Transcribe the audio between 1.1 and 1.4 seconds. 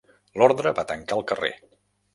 el